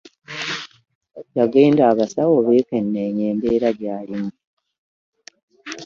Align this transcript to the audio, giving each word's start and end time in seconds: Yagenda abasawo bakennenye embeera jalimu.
Yagenda 1.37 1.81
abasawo 1.91 2.35
bakennenye 2.47 3.23
embeera 3.31 3.69
jalimu. 3.79 4.31